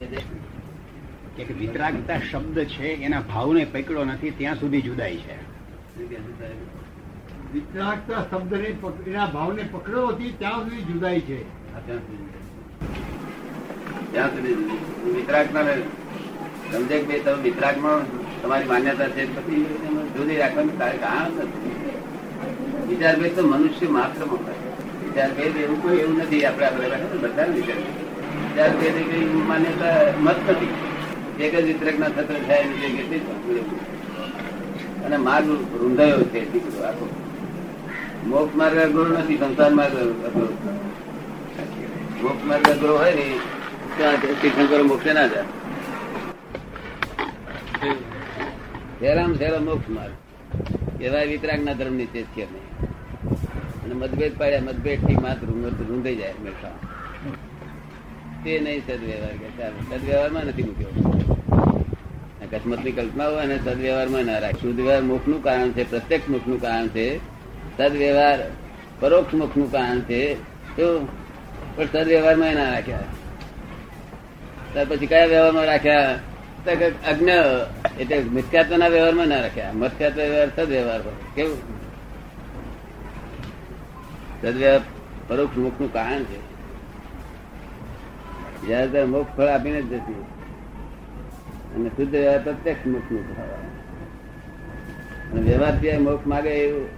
કે 0.00 1.44
વિતરાગતા 1.58 2.16
શબ્દ 2.30 2.64
છે 2.64 2.88
એના 3.04 3.20
ભાવને 3.20 3.64
પકડો 3.64 4.04
નથી 4.04 4.30
ત્યાં 4.30 4.58
સુધી 4.60 4.80
જુદાઈ 4.80 5.16
છે. 5.16 5.36
વિતરાગતા 7.52 8.20
શબ્દને 8.30 8.68
એના 9.06 9.26
ભાવને 9.26 9.62
પકડો 9.72 10.06
હતી 10.06 10.32
ત્યાં 10.38 10.60
સુધી 10.60 10.82
જુદાઈ 10.82 11.20
છે. 11.20 11.38
ત્યાં 14.12 14.30
સુધી 14.30 14.54
વિતરાગતા 15.14 15.64
સમજે 16.72 16.98
કે 16.98 17.18
તમે 17.18 17.42
વિતરાગમાં 17.42 18.02
તમારી 18.42 18.64
માન્યતા 18.64 19.08
છે 19.08 19.22
પછી 19.36 19.64
જુદી 20.16 20.36
રાખવાનું 20.36 20.78
તારે 20.78 20.98
કારણ 20.98 21.38
નથી. 21.44 21.76
વિચાર 22.88 23.14
ભેદ 23.20 23.36
તો 23.36 23.42
મનુષ્ય 23.46 23.88
માત્ર 23.88 24.20
વિચાર 25.04 25.30
ભેદ 25.34 25.56
એવું 25.56 25.82
કોઈ 25.82 25.98
એવું 25.98 26.18
નથી 26.18 26.44
આપણે 26.44 26.66
આપણે 26.66 27.18
બધા 27.22 27.44
વિચાર 27.44 27.80
એક 28.56 28.80
જ 31.58 31.64
વિતરક 31.64 31.98
ના. 31.98 32.06
અને 35.04 35.16
માર્ગ 35.16 35.50
રૂંધાયો 35.50 36.22
છે 36.22 36.52
દીકરો 36.52 36.82
આખો. 36.82 37.08
મોક્ષ 38.26 38.56
માર્ગ 38.56 38.78
અઘરો 38.78 39.04
નથી, 39.04 39.38
સંસાર 39.38 39.70
માર્ગ 39.70 39.94
અઘરો. 39.94 40.58
મોક્ષ 42.22 42.44
માર્ગ 42.44 42.68
અઘરો 42.68 42.98
હોય 42.98 43.14
ને, 43.14 43.38
ત્યાં 43.96 44.16
તીર્થંકર 44.16 44.82
મોક્ષે 44.82 45.12
ના 45.12 45.26
જાય. 45.26 45.44
હેરામ 49.02 49.34
હેરામ 49.34 49.64
મોક્ષ 49.64 49.90
માર્ગ. 49.90 51.02
એવા 51.02 51.22
વિતરાગ 51.22 51.64
ના 51.64 51.72
ધર્મની 51.72 52.06
છે 52.06 52.22
અમે. 52.22 52.86
અને 53.84 53.94
મતભેદ 53.94 54.38
પાડ્યા 54.38 54.60
મતભેદથી 54.60 55.14
માત્ર 55.14 55.84
રૂંધાઈ 55.84 56.16
જાય 56.16 56.30
હંમેશા. 56.30 56.70
તે 58.44 58.60
નહીં 58.60 58.80
સદવ્યવહાર 58.86 59.32
કે 59.32 59.98
સદવ્યવહારમાં 59.98 60.44
નથી 60.44 60.62
મૂક્યો. 60.62 60.88
અકસ્માતની 62.42 62.92
કલ્પના 62.92 63.28
હોય 63.28 63.42
અને 63.42 63.58
સદવ્યવહારમાં 63.58 64.24
ના 64.24 64.38
રાખે. 64.38 64.60
શુદ્ધ 64.60 64.80
વ્યવહાર 64.80 65.02
મોક્ષનું 65.02 65.42
કારણ 65.42 65.70
છે, 65.70 65.90
પ્રત્યક્ષ 65.90 66.28
મોક્ષનું 66.28 66.60
કારણ 66.60 66.88
છે, 66.88 67.18
સદવ્યવહાર 67.76 68.38
પરોક્ષ 69.00 69.34
મોક્ષનું 69.34 69.72
કારણ 69.72 70.00
છે 70.00 70.34
પણ 71.76 71.84
સદવ્યવહારમાં 71.92 72.54
ના 72.54 72.72
રાખ્યા. 72.72 73.00
ત્યાર 74.72 74.86
પછી 74.88 75.06
કયા 75.06 75.26
વ્યવહારમાં 75.26 75.64
રાખ્યા? 75.64 76.18
અજ્ઞ, 77.08 77.30
એટલે 78.00 78.18
મિથ્યાત્વના 78.18 78.88
વ્યવહારમાં 78.88 79.28
ના 79.28 79.40
રાખ્યા. 79.40 79.72
મથ્યાત્વ 79.72 80.20
વ્યવહાર, 80.20 80.48
સદવ્યવહાર 80.56 81.00
કેવું? 81.34 81.58
સદવ્યવહાર 84.42 84.80
પરોક્ષ 85.28 85.58
મુખનું 85.58 85.92
કારણ 85.92 86.22
છે. 86.24 86.55
જયારે 88.68 89.04
મોક્ષ 89.04 89.36
ફળ 89.36 89.46
આપીને 89.46 89.82
જ 89.82 89.84
જતી. 89.84 90.24
અને 91.74 91.88
શુદ્ધ 91.88 92.14
વ્યવહાર 92.14 92.42
પ્રત્યક્ષ 92.42 92.86
મોક્ષનું 92.86 93.36
અને 95.32 95.40
વ્યવહાર 95.40 95.80
સિવાય 95.80 95.98
મોક્ષ 95.98 96.26
માગે 96.26 96.48
એવું 96.48 96.88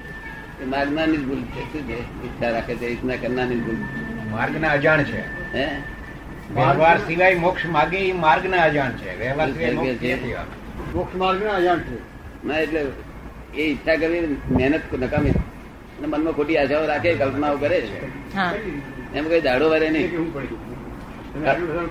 એ 0.62 0.64
માગનારની 0.64 1.16
જ 1.16 1.24
ભૂલ 1.26 1.42
છે. 1.42 1.72
શું 1.72 1.88
છે? 1.88 1.98
ઈચ્છા 1.98 2.50
રાખે 2.50 2.74
છે 2.74 2.86
ઈચ્છા 2.86 3.16
કરનારની 3.16 3.54
ભૂલ 3.54 3.76
માર્ગના 4.30 4.68
અજાણ 4.68 5.02
છે. 5.02 5.52
હે? 5.54 5.64
વ્યવહાર 6.54 6.98
સિવાય 6.98 7.34
મોક્ષ 7.34 7.66
માગે 7.66 7.96
એ 7.96 8.12
માર્ગના 8.12 8.62
અજાણ 8.62 8.92
છે. 8.92 9.24
વ્યવહાર 9.24 9.52
સિવાય 9.52 9.72
મોક્ષ 9.72 9.90
છે. 9.90 10.14
નથી 10.14 10.34
આવતો. 10.34 10.98
મોક્ષ 10.98 11.16
માર્ગના 11.16 11.50
અજાણ 11.50 11.78
છે. 11.78 11.98
ના 12.46 12.58
એટલે 12.58 12.86
એ 13.56 13.62
ઈચ્છા 13.62 13.96
કરવી 13.96 14.36
મહેનત 14.50 14.80
નકામી. 14.98 15.30
અને 15.30 16.06
મનમાં 16.06 16.32
ખોટી 16.32 16.56
આશાઓ 16.56 16.86
રાખે 16.86 17.14
કલ્પનાઓ 17.14 17.56
કરે 17.56 17.80
છે. 17.80 18.34
એમ 19.14 19.28
કઈ 19.28 19.40
દાડો 19.40 19.70
વરે 19.70 19.90
નહીં. 19.90 20.28
ભગવાન 21.38 21.86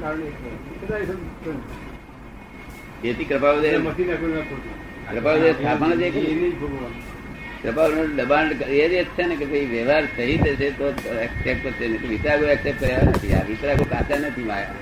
કૃપાળુનું 7.63 8.15
દબાણ 8.15 8.51
એ 8.67 9.03
જ 9.03 9.07
છે 9.07 9.23
ને 9.23 9.35
કે 9.35 9.45
ભાઈ 9.45 9.65
વ્યવહાર 9.65 10.05
સહિત 10.05 10.43
છે, 10.43 10.77
તો 10.77 10.87
એક્સેપ્ટ 11.21 11.63
કરશે 11.63 11.87
નહીં 11.87 12.45
એક્સેપ્ટ 12.45 12.79
કર્યા 12.79 12.99
નથી. 13.07 13.33
આ 13.33 13.43
વિતરાગો 13.43 13.83
કાચા 13.83 14.17
નથી 14.17 14.43
માયા. 14.43 14.73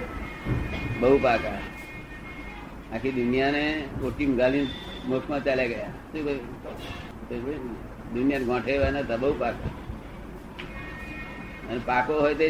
બહુ 1.00 1.18
પાકા. 1.18 1.60
આખી 2.94 3.12
દુનિયાને 3.12 3.84
ઓટી 4.04 4.26
ગાલી 4.26 4.68
મોક્ષમાં 5.06 5.44
ચાલ્યા 5.44 5.68
ગયા. 5.68 5.90
દુનિયા 8.14 8.40
ગોઠે 8.40 8.72
એવા 8.72 8.90
નતા 8.90 9.18
બહુ 9.18 9.34
પાકા. 9.40 9.85
અને 11.70 11.80
પાકો 11.86 12.14
હોય 12.14 12.34
તે 12.34 12.46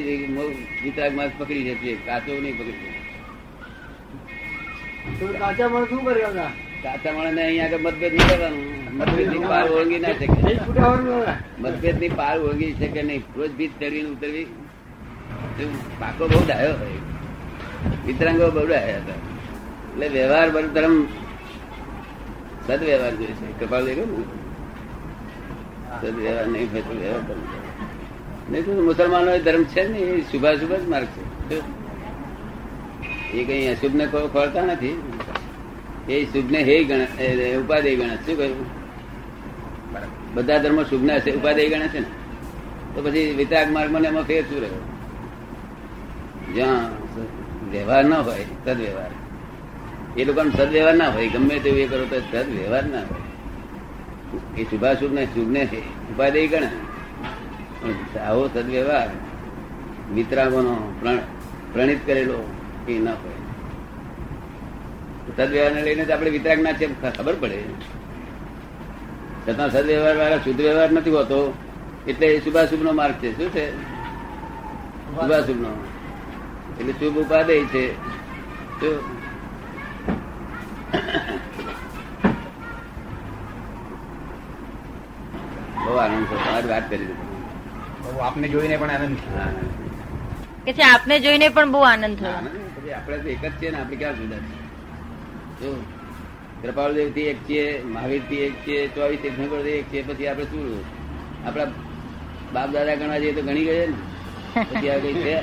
વિતરાગ 0.83 1.15
માસ 1.15 1.31
પકડી 1.37 1.63
જતી 1.63 1.95
કાચો 2.05 2.31
નહીં 2.41 2.57
પકડી 2.59 2.93
કાચા 5.39 5.67
માણસ 5.67 5.89
શું 5.89 6.09
હતા 6.09 6.51
કાચા 6.83 7.13
માણસ 7.13 7.39
આગળ 7.63 7.77
મતભેદ 7.77 8.13
નહીં 8.13 8.29
કરવાનું. 8.29 8.75
મતભેદની 8.97 9.39
પાર 9.39 9.71
ઓળંગી 9.71 9.99
ના 9.99 10.07
શકે. 10.07 10.27
મતભેદની 11.59 12.09
પાર 12.09 12.39
ઓળંગી 12.39 12.73
શકે 12.73 13.01
નહીં? 13.03 13.23
રોજ 13.35 13.51
ભીત 13.51 13.71
ચડવીને 13.79 14.09
ઉતરવી. 14.09 14.45
પાકો 15.99 16.27
બહુ 16.27 16.45
ડાયો 16.47 16.73
હોય. 16.73 16.99
વિતરાંગો 18.05 18.51
બહુ 18.51 18.67
ડાયા 18.67 18.97
હતા. 18.97 19.19
એટલે 19.93 20.07
વ્યવહાર 20.07 20.49
બધું 20.49 20.73
ધર્મ 20.73 20.95
સદવ્યવહાર 22.67 23.15
જોઈએ 23.15 23.27
છે. 23.27 23.65
કપાળ 23.65 23.85
દેખો 23.85 24.05
ને. 24.05 24.23
સદવ્યવહાર 26.01 26.47
નહીં 26.47 26.73
તો 26.73 26.93
વ્યવહાર 26.93 27.21
છે. 27.21 27.64
નહીં 28.51 28.65
તો 28.65 28.71
મુસલમાનો 28.71 29.37
ધર્મ 29.37 29.63
છે 29.63 29.87
ને 29.87 29.97
એ 29.97 30.21
શુભાશુભ 30.21 30.71
જ 30.73 30.87
માર્ગ 30.89 31.05
છે. 31.05 31.55
એ 33.31 33.43
કઈ 33.43 33.67
અશુભ 33.67 33.95
ને 33.95 34.07
ખો- 34.07 34.33
ખોળતા 34.33 34.65
નથી. 34.65 35.01
એ 36.09 36.25
શુભ 36.25 36.51
ને 36.51 36.57
હે 36.57 36.83
ગણ 36.83 37.01
ઉપાદેય 37.61 37.95
ગણે 37.95 38.15
શું 38.15 38.37
કહ્યું? 38.37 38.65
બધા 40.33 40.57
ધર્મો 40.57 40.83
શુભ 40.83 41.09
છે 41.09 41.35
ઉપાદેય 41.35 41.69
ગણે 41.69 41.87
છે 41.87 41.99
ને? 41.99 42.05
તો 42.95 43.01
પછી 43.01 43.33
વિતરાગ 43.37 43.71
માર્ગ 43.71 43.91
મને 43.91 44.07
એમાં 44.07 44.23
ફેર 44.23 44.43
શું 44.43 44.61
રહ્યો? 44.61 44.81
જ્યાં 46.53 46.89
વ્યવહાર 47.71 48.05
ના 48.05 48.19
હોય, 48.19 48.45
સદવ્યવહાર. 48.65 49.11
એ 50.17 50.25
લોકોનો 50.25 50.49
સદવ્યવહાર 50.49 50.93
ના 50.93 51.09
હોય, 51.09 51.27
ગમે 51.27 51.59
તેવું 51.59 51.79
એ 51.79 51.87
કરો 51.87 52.05
તો 52.05 52.19
સદ 52.19 52.49
વ્યવહાર 52.49 52.83
ના 52.83 52.99
હોય. 52.99 54.61
એ 54.61 54.63
શુભાશુભ 54.63 55.13
ને 55.13 55.25
શુભ 55.25 55.51
ને 55.51 55.63
ઉપાદેય 56.09 56.47
ગણે 56.47 56.69
આવો 58.19 58.47
સદવ્યવહાર. 58.47 59.09
વિતરાગોનો 60.13 60.99
પ્રણિત 61.73 62.05
કરેલો 62.05 62.53
એ 62.87 62.99
ના 62.99 63.11
હોય. 63.11 63.31
સદવ્યવહારને 65.37 65.81
લઈને 65.81 66.05
જ 66.05 66.11
આપણે 66.11 66.29
વિતરાગ 66.29 66.59
ના 66.59 66.73
છે 66.73 67.17
ખબર 67.17 67.33
પડે. 67.39 67.63
છતાં 69.47 69.71
સદવ્યવહાર 69.71 70.17
વાળા 70.17 70.37
શુદ્ધ 70.37 70.61
વ્યવહાર 70.61 70.91
નથી 70.91 71.09
હોતો, 71.09 71.53
એટલે 72.07 72.27
એ 72.27 72.43
શુભાશુભ 72.43 72.83
નો 72.83 72.91
માર્ગ 72.91 73.15
છે. 73.15 73.37
શું 73.37 73.49
છે? 73.49 73.71
શુભાશુભ 75.11 75.61
નો 75.61 75.85
એટલે 76.79 76.93
શુભ 76.93 77.17
ઉપાદેય 77.17 77.65
છે. 77.65 77.95
બહુ 85.85 85.93
આનંદ 85.93 86.25
થતો 86.25 86.69
વાત 86.69 86.89
કરી 86.89 86.97
દીધી. 86.97 87.34
આપને 88.05 88.47
જોઈને 88.47 88.77
પણ 88.77 88.89
આનંદ 88.89 89.17
કે 90.65 90.73
છે 90.73 90.83
આપને 90.83 91.19
જોઈને 91.19 91.49
પણ 91.49 91.71
બહુ 91.71 91.79
આનંદ 91.81 92.17
થયો. 92.19 92.37
આપણે 92.95 93.17
તો 93.17 93.29
એક 93.29 93.41
જ 93.41 93.51
છે 93.59 93.71
ને 93.71 93.77
આપણે 93.79 93.95
ક્યાં 93.95 94.15
જુદા 94.15 94.41
છે 95.59 95.69
કૃપાળુદેવથી 96.63 97.21
એક 97.21 97.37
છીએ 97.47 97.65
મહાવીરથી 97.83 98.41
એક 98.41 98.55
છીએ 98.65 98.87
ચોવીસ 98.87 99.19
તીર્થંકરથી 99.19 99.69
એક 99.71 99.85
છીએ 99.91 100.03
પછી 100.03 100.27
આપણે 100.27 100.45
શું 100.45 100.65
આપણા 101.45 101.67
બાપ 102.53 102.69
દાદા 102.71 102.95
ગણવા 102.95 103.19
જઈએ 103.19 103.33
તો 103.33 103.41
ગણી 103.41 103.65
ગયે 103.65 103.87
ને? 103.87 103.95
પછી 104.65 104.89
આ 104.89 104.99
કઈ 104.99 105.13
છે? 105.13 105.35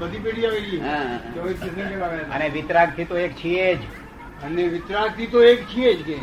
બધી 0.00 0.18
પેઢી 0.18 0.80
હા. 0.80 1.18
તીર્થંકર 1.34 2.02
આવ્યા 2.02 2.10
હતા. 2.16 2.34
અને 2.34 2.48
વિતરાગથી 2.48 3.04
તો 3.04 3.18
એક 3.18 3.32
છીએ 3.36 3.74
જ. 3.74 3.82
અને 4.44 4.62
વિતરાગથી 4.68 5.26
તો 5.26 5.42
એક 5.42 5.60
છીએ 5.74 5.94
જ 5.94 6.02
કે. 6.02 6.16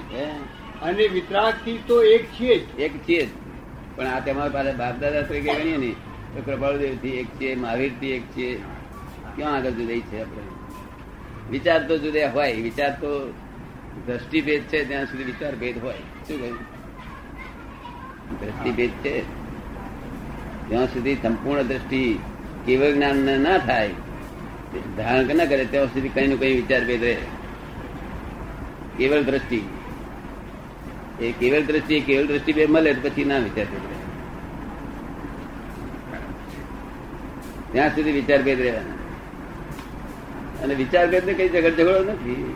અને 0.81 1.07
વિતરાગથી 1.07 1.77
તો 1.88 2.03
એક 2.03 2.23
છીએ 2.38 2.55
જ. 2.57 2.79
એક 2.79 2.94
છીએ 3.07 3.25
જ. 3.25 3.29
પણ 3.99 4.07
આ 4.07 4.19
તમારા 4.19 4.49
પાસે 4.49 4.71
બાપ 4.71 4.99
તરીકે 4.99 5.53
ગણીએ 5.53 5.77
ને, 5.77 5.95
તો 6.35 6.51
કૃપાળુદેવથી 6.51 7.09
એક 7.09 7.27
છે 7.27 7.55
મહાવીરથી 7.55 8.11
એક 8.11 8.21
છે. 8.21 8.55
ક્યાં 9.35 9.55
આગળ 9.55 9.69
જુદાઈ 9.69 9.99
છે 9.99 10.21
આપણે? 10.21 10.43
વિચાર 11.51 11.87
તો 11.87 11.97
જુદા 11.97 12.29
હોય, 12.29 12.53
વિચાર 12.53 12.91
તો 12.91 13.33
દ્રષ્ટિ 14.07 14.41
ભેદ 14.41 14.61
છે, 14.61 14.87
ત્યાં 14.87 15.05
સુધી 15.05 15.23
વિચાર 15.23 15.55
ભેદ 15.55 15.83
હોય. 15.83 15.93
શું 15.93 16.39
કહ્યું? 16.39 16.57
દ્રષ્ટિ 18.39 18.71
ભેદ 18.71 18.89
છે. 18.89 19.21
ત્યાં 20.69 20.85
સુધી 20.85 21.15
સંપૂર્ણ 21.15 21.61
દ્રષ્ટિ 21.61 22.19
કેવળ 22.65 22.91
જ્ઞાન 22.91 23.15
ના 23.15 23.57
થાય, 23.57 23.89
ધારણ 24.97 25.35
ના 25.35 25.45
કરે, 25.45 25.65
ત્યાં 25.65 25.85
સુધી 25.85 26.09
કઈ 26.09 26.27
નું 26.27 26.39
કઈ 26.39 26.55
વિચાર 26.55 26.85
ભેદ 26.85 27.03
રહે. 27.03 27.17
કેવળ 28.97 29.21
દ્રષ્ટિ. 29.21 29.78
એ 31.21 31.31
કેવળ 31.31 31.62
દ્રષ્ટિ 31.62 32.01
કેવળ 32.01 32.25
દ્રષ્ટિ 32.25 32.54
બે 32.54 32.66
મળે 32.66 32.94
પછી 32.94 33.25
ના 33.25 33.38
વિચાર 33.38 33.66
ત્યાં 37.71 37.89
સુધી 37.89 38.12
વિચાર 38.12 38.44
ભેદ 38.44 38.62
રહેવાના. 38.62 39.00
અને 40.63 40.75
વિચાર 40.75 41.12
ભેદ 41.12 41.25
ને 41.25 41.33
કઈ 41.33 41.50
ઝઘડ 41.50 41.74
ઝઘડો 41.74 42.04
નથી. 42.04 42.56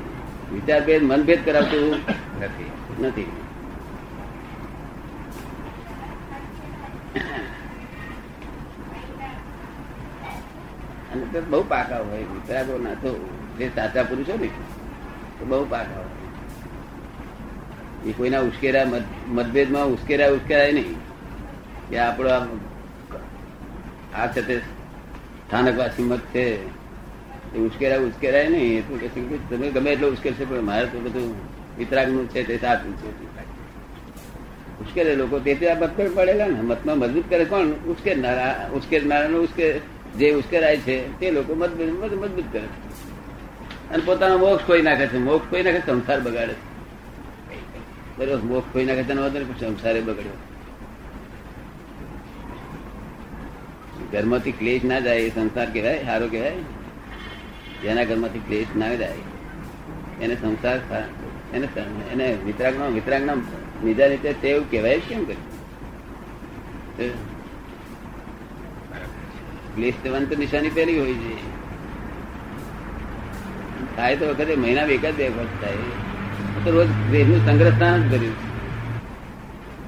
વિચાર 0.53 0.85
ભેદ 0.85 1.03
મનભેદ 1.03 1.45
કરાવતું 1.45 1.89
નથી. 2.41 2.71
નથી. 2.99 3.31
અને 11.11 11.41
બહુ 11.41 11.63
પાકા 11.63 11.97
હોય, 11.97 12.19
વિતરાગો 12.19 12.77
ના 12.77 12.93
તો. 12.93 13.39
જે 13.57 13.69
સાચા 13.75 14.03
પુરુષો 14.03 14.37
ને 14.37 14.49
બહુ 15.45 15.65
પાકા 15.65 15.95
હોય. 15.95 16.22
એ 18.05 18.11
કોઈના 18.11 18.39
ઉશ્કેરા 18.39 18.85
મત- 18.85 19.01
મતભેદમાં 19.27 19.85
ઉશ્કેરા 19.85 20.27
ઉશ્કેરાય 20.27 20.71
નહીં. 20.71 20.95
કે 21.89 21.97
આપણો 21.97 22.29
આ 24.15 24.27
છે 24.27 24.41
તે 24.41 24.57
સ્થાનકવાસી 24.57 26.03
મત 26.03 26.19
છે. 26.19 26.67
એ 27.55 27.59
ઉશ્કેરા 27.59 28.01
ઉશ્કેરાય 28.01 28.47
નહીં. 28.47 28.79
એટલું 28.79 28.99
કે 28.99 29.55
તમે 29.55 29.69
ગમે 29.69 29.91
એટલો 29.91 30.11
ઉશ્કેરશે 30.11 30.45
પણ 30.45 30.61
મારે 30.61 30.85
તો 30.85 30.99
બધું 30.99 31.35
વિતરાગનું 31.77 32.29
છે 32.29 32.43
તે 32.43 32.57
સાચું 32.57 32.97
છે. 32.97 33.33
ઉશ્કેરે 34.79 35.15
લોકો 35.15 35.39
તેથી 35.39 35.67
આ 35.67 35.79
મતભેદ 35.79 36.15
પડેલા 36.15 36.47
ને. 36.47 36.61
મતમાં 36.61 36.97
મજબૂત 36.97 37.23
કરે 37.29 37.45
કોણ? 37.45 37.65
ઉશ્કેરનારા 37.65 38.69
ઉશ્કેરનારાનો 38.73 39.37
ઉશ્કેર 39.37 39.79
જે 40.17 40.31
ઉશ્કેરાય 40.31 40.77
છે, 40.77 41.19
તે 41.19 41.31
લોકો 41.31 41.55
મતભેદ 41.55 41.89
મત- 41.89 42.15
મજબૂત 42.15 42.43
કરે. 42.51 42.65
અને 43.91 44.03
પોતાનો 44.05 44.37
મોક્ષ 44.37 44.65
કોઈ 44.65 44.81
નાખે 44.81 45.07
છે. 45.07 45.17
મોક્ષ 45.17 45.49
કોઈ 45.49 45.63
નાખે 45.63 45.79
સંસાર 45.79 46.21
બગાડે 46.21 46.53
છે. 46.53 46.72
મોક્ષ 48.17 48.73
ખોઈ 48.73 48.85
નાખે 48.85 49.03
છે 49.03 49.11
એનો 49.11 49.21
વાંધો 49.21 49.53
સંસારે 49.59 50.01
બગડ્યો. 50.01 50.37
ઘરમાંથી 54.11 54.51
ક્લેશ 54.51 54.83
ના 54.85 54.99
જાય, 54.99 55.19
એ 55.19 55.29
સંસાર 55.29 55.67
કહેવાય, 55.73 56.05
સારો 56.05 56.27
કહેવાય. 56.27 56.59
જેના 57.83 58.03
ઘરમાંથી 58.03 58.41
ક્લેશ 58.47 58.71
ના 58.77 58.93
જાય, 58.95 59.21
એને 60.21 60.35
સંસાર 60.35 60.79
એને 61.53 61.67
એને 62.11 62.27
વિતરાગ 62.45 62.75
નો 62.77 62.85
વિતરાગ 62.91 63.23
નામ 63.25 63.39
બીજા 63.83 64.07
રીતે 64.07 64.29
તેવું 64.41 64.69
કહેવાય 64.71 64.99
કેમ 65.09 65.21
કરી 65.25 67.11
ક્લેશ 69.75 69.97
થવાની 70.03 70.25
તો 70.25 70.35
નિશાની 70.35 70.69
પહેલી 70.69 70.97
હોય 70.99 71.15
છે. 71.23 71.33
થાય 73.95 74.15
તો 74.17 74.23
વખતે 74.29 74.55
મહિના 74.55 74.85
એક 74.95 75.05
જ 75.05 75.13
બે 75.17 75.25
વખત 75.29 75.61
થાય. 75.61 75.77
તો 76.63 76.71
રોજ 76.71 76.87
દેહનું 77.11 77.45
સંગ્રહ 77.45 77.69
સ્થાન 77.69 78.03
જ 78.03 78.11
કર્યું. 78.11 78.35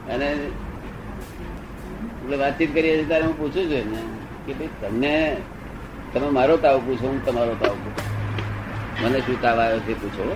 અને 0.07 0.25
એટલે 0.25 2.37
વાતચીત 2.37 2.75
કરીએ 2.75 2.97
છીએ 2.97 3.05
ત્યારે 3.05 3.23
હું 3.23 3.37
પૂછું 3.37 3.53
છું 3.53 3.71
એને 3.71 3.97
કે 4.45 4.53
ભાઈ, 4.53 4.69
તમને, 4.81 5.37
તમે 6.13 6.29
મારો 6.29 6.57
તાવ 6.57 6.79
પૂછો, 6.79 7.07
હું 7.07 7.25
તમારો 7.25 7.55
તાવ 7.59 7.69
પૂછું. 7.69 9.05
મને 9.05 9.19
શું 9.19 9.41
તાવ 9.41 9.59
આવ્યો 9.59 9.79
છે, 9.79 10.01
પૂછો. 10.01 10.35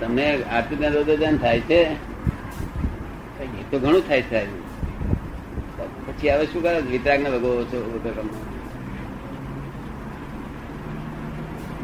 તમને 0.00 0.42
આરતી 0.42 0.76
ના 0.76 0.88
રોદોદાન 0.88 1.36
થાય 1.36 1.60
છે. 1.60 2.12
એ 3.42 3.64
તો 3.70 3.78
ઘણું 3.78 4.08
થાય 4.08 4.22
છે. 4.22 4.46
પછી 6.06 6.30
હવે 6.30 6.46
શું 6.46 6.62
કરે? 6.62 6.80
વિતરાગ 6.80 7.20
ને 7.20 7.30
ભગવો 7.30 7.64
છો 7.64 8.00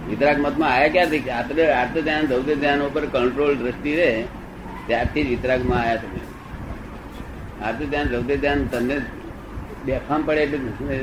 વિતરાગ 0.09 0.39
મતમાં 0.41 0.73
આયા 0.73 0.89
ક્યાંથી 0.89 1.31
આત્મ 1.31 1.59
આત્મ 1.81 2.01
ધ્યાન 2.01 2.27
ધૌત 2.27 2.45
ધ્યાન 2.45 2.83
ઉપર 2.83 3.07
કંટ્રોલ 3.07 3.55
દ્રષ્ટિ 3.55 3.97
રહે, 3.97 4.25
ત્યારથી 4.87 5.25
જ 5.25 5.29
વિતરાગમાં 5.29 5.81
આયા 5.81 5.97
તમે. 5.97 6.21
આત્મ 7.65 7.85
ધ્યાન 7.91 8.07
ધૌત 8.07 8.41
ધ્યાન 8.41 8.65
તમને 8.65 9.01
બેફામ 9.85 10.23
પડે 10.27 10.41
એટલે 10.41 10.97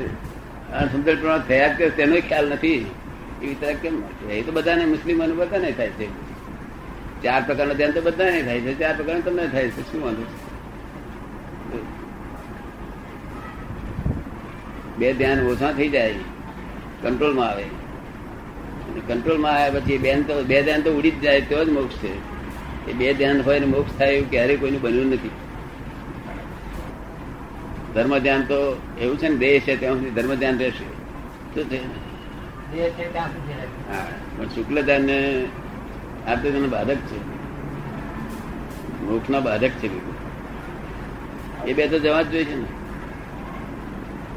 અણસમજણ 0.72 1.20
પ્રમાણ 1.20 1.38
થયા 1.38 1.68
જ 1.68 1.92
તેનો 1.96 2.16
ખ્યાલ 2.28 2.48
નથી. 2.48 2.90
એ 3.42 3.46
વિતરાગ 3.46 3.76
કેમ 3.76 4.02
એ 4.30 4.42
તો 4.42 4.52
બધાને 4.52 4.84
મુસ્લિમોને 4.84 5.32
બધાને 5.32 5.72
થાય 5.72 5.88
છે. 5.88 6.08
ચાર 7.22 7.42
પ્રકારનું 7.46 7.76
ધ્યાન 7.76 7.90
તો 7.90 8.00
બધાને 8.00 8.42
થાય 8.42 8.60
છે. 8.60 8.78
ચાર 8.78 8.96
પ્રકારનું 8.96 9.24
તમને 9.24 9.48
થાય 9.48 9.68
છે. 9.68 9.92
શું 9.92 10.04
વાંધો? 10.04 10.24
બે 14.98 15.12
ધ્યાન 15.12 15.40
ઓછા 15.40 15.72
થઈ 15.72 15.88
જાય. 15.88 16.14
કંટ્રોલમાં 17.02 17.48
આવે. 17.48 17.85
કંટ્રોલમાં 19.06 19.52
આવ્યા 19.52 19.80
પછી 19.80 19.98
બેન 19.98 20.22
તો 20.22 20.42
બે 20.42 20.62
ધ્યાન 20.62 20.82
તો 20.82 20.90
ઉડી 20.90 21.10
જ 21.10 21.20
જાય 21.20 21.40
તો 21.40 21.64
જ 21.64 21.68
મોક્ષ 21.68 21.96
છે. 21.96 22.36
એ 22.90 22.92
બે 22.92 23.14
ધ્યાન 23.14 23.40
હોય 23.40 23.58
ને 23.58 23.66
મોક્ષ 23.66 23.98
થાય 23.98 24.12
એવું 24.12 24.30
ક્યારેય 24.30 24.56
કોઈનું 24.56 24.82
બન્યું 24.82 25.06
નથી. 25.06 25.30
ધર્મ 27.94 28.18
ધ્યાન 28.18 28.42
તો 28.42 28.80
એવું 29.00 29.18
છે 29.18 29.28
ને 29.28 29.36
દેહ 29.36 29.60
છે 29.60 29.76
ત્યાં 29.76 29.94
સુધી 29.94 30.10
ધર્મ 30.10 30.34
ધ્યાન 30.34 30.58
રહેશે. 30.58 30.84
શું 31.54 31.64
છે. 31.70 31.76
હા 33.90 34.06
પણ 34.38 34.44
શુક્લ 34.44 34.82
ધ્યાન 34.82 35.02
ને 35.02 35.44
આ 36.28 36.34
તો 36.34 36.50
તેનો 36.50 36.68
બાધક 36.68 36.96
છે. 36.96 37.18
મોક્ષના 39.02 39.40
બાધક 39.40 39.68
છે 39.68 39.90
એ 41.66 41.72
બે 41.72 41.88
તો 41.88 41.98
જવા 41.98 42.22
જ 42.22 42.30
જોઈએ 42.30 42.44
છે 42.44 42.56
ને. 42.56 42.64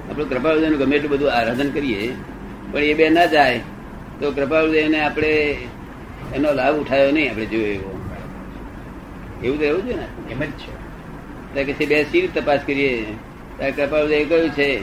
આપણે 0.10 0.24
કૃપાળુદેવ 0.24 0.78
ગમે 0.78 0.96
એટલું 0.96 1.12
બધું 1.12 1.34
આરાધન 1.34 1.70
કરીએ 1.70 2.14
પણ 2.72 2.80
એ 2.80 2.94
બે 2.94 3.10
ના 3.10 3.26
જાય. 3.26 3.62
તો 4.20 4.32
કૃપાળુદેવને 4.32 5.02
આપણે 5.02 5.58
એનો 6.36 6.54
લાભ 6.54 6.76
ઉઠાયો 6.76 7.12
નહીં 7.12 7.32
આપણે 7.32 7.46
જોયો 7.46 7.66
એવો. 7.66 8.10
એવું 9.44 9.60
તો 9.60 9.66
એવું 9.66 9.82
છે 9.82 9.96
ને? 9.96 10.08
એમ 10.32 10.40
જ 10.40 10.52
છે. 10.52 11.74
કે 11.74 11.86
બે 11.86 12.04
સી 12.04 12.28
તપાસ 12.28 12.60
કરીએ. 12.68 13.06
ત્યારે 13.58 13.72
કૃપાળુદેવ 13.72 14.30
કહ્યું 14.30 14.50
છે 14.50 14.80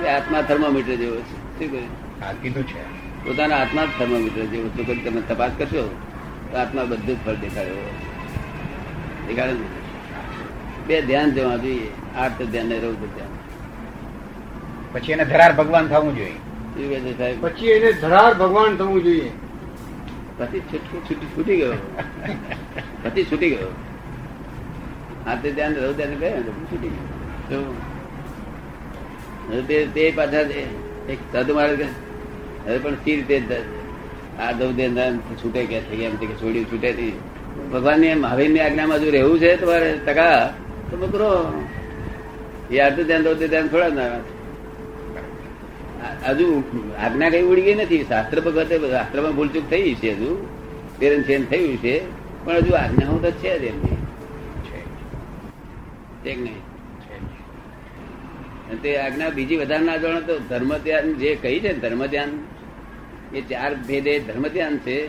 કે 0.00 0.08
આત્મા 0.08 0.42
થર્મોમીટર 0.42 0.94
જેવો 0.94 1.16
છે. 1.16 1.58
શું 1.58 1.70
કહ્યું? 1.70 2.42
કીધું 2.42 2.62
છે. 2.62 2.82
પોતાના 3.24 3.56
આત્મા 3.56 3.86
થર્મોમીટર 3.98 4.44
જેવું. 4.44 4.76
તો 4.76 4.84
કરી 4.84 5.00
તમે 5.00 5.20
તપાસ 5.20 5.50
કરશો 5.58 5.96
તો 6.52 6.58
આત્મા 6.58 6.84
બધું 6.84 7.06
જ 7.06 7.26
ફળ 7.26 7.34
દેખાડ્યો 7.34 7.90
દેખાડે 9.28 9.52
બે 10.86 11.02
ધ્યાન 11.02 11.30
જવા 11.30 11.56
જોઈએ. 11.56 11.88
આઠ 12.16 12.42
ધ્યાન 12.42 12.66
ને 12.66 12.78
રૌદ્ર 12.78 13.06
ધ્યાન. 13.06 13.28
પછી 14.92 15.12
એને 15.12 15.24
ધરાર 15.24 15.52
ભગવાન 15.52 15.86
થવું 15.86 16.16
જોઈએ. 16.16 16.53
સાહેબ. 17.18 17.42
પછી 17.42 17.66
એને 17.66 17.92
ધરાર 17.92 18.34
ભગવાન 18.34 18.76
થવું 18.76 19.02
જોઈએ. 19.02 19.30
પછી 20.38 20.62
છૂટી 21.36 21.56
ગયો. 21.56 21.72
પછી 23.02 23.24
છૂટી 23.24 23.50
ગયો. 23.50 23.68
હાથે 25.26 25.52
ધ્યાન 25.52 25.74
રહું 25.74 25.96
ધ્યાન 25.96 26.14
ગયો 26.14 26.42
છૂટી 26.42 26.88
ગયો. 26.88 27.74
તે 29.68 29.88
તે 29.94 30.12
પાછા 30.16 30.42
તે 30.42 30.66
એક 31.08 31.18
સાધુ 31.32 31.54
મારે 31.54 31.86
હવે 32.66 32.78
પણ 32.78 32.94
સી 32.94 33.16
રીતે 33.16 33.56
આ 34.40 34.52
ધ્યાન 34.52 35.18
છૂટે 35.18 35.66
કે 35.66 35.80
થઈ 35.80 36.02
એમ 36.02 36.16
કે 36.16 36.26
છોડ્યું 36.26 36.72
છૂટે 36.72 36.92
થી 36.92 37.14
ભગવાનની 37.72 38.06
એમ 38.06 38.20
મહાવીરની 38.20 38.60
આજ્ઞામાં 38.60 39.00
જો 39.00 39.10
રહેવું 39.10 39.38
છે 39.38 39.56
તમારે 39.56 39.98
ટકા 40.06 40.54
તો 40.90 40.96
બકરો 40.96 41.62
એ 42.70 42.78
આટલું 42.78 43.06
ધ્યાન 43.06 43.22
દઉં 43.22 43.48
ધ્યાન 43.48 43.68
થોડા 43.68 43.88
ના 43.88 44.33
હજુ 46.28 46.62
આજ્ઞા 46.98 47.30
કઈ 47.30 47.42
ઉડી 47.42 47.62
ગઈ 47.62 47.74
નથી. 47.74 48.04
શાસ્ત્ર 48.04 48.40
વખતે 48.40 48.78
શાસ્ત્રમાં 48.78 49.36
ભૂલચૂક 49.36 49.70
થઈ 49.70 49.94
છે 49.94 50.12
હજુ. 50.12 50.46
પેરેન 50.98 51.22
છેન 51.22 51.44
થયું 51.44 51.76
છે. 51.76 52.00
પણ 52.44 52.56
હજુ 52.56 52.74
આજ્ઞાઓ 52.74 53.18
તો 53.18 53.30
છે 53.30 53.58
જ 53.58 53.64
એમની. 53.64 53.96
છે 56.24 56.40
નહીં? 56.40 56.64
તે 58.82 58.96
આજ્ઞા 58.96 59.28
બીજી 59.28 59.56
વધારે 59.56 59.84
ના 59.84 59.96
જાણો 59.96 60.20
તો 60.20 60.38
ધર્મ 60.38 60.78
ધ્યાન 60.78 61.14
જે 61.14 61.34
કહી 61.34 61.60
છે 61.60 61.72
ને 61.72 61.78
ધર્મ 61.78 62.06
ધ્યાન 62.06 62.28
એ 63.34 63.40
ચાર 63.40 63.74
ભેદે 63.74 64.18
ધર્મ 64.18 64.48
ધ્યાન 64.48 64.76
છે 64.76 65.08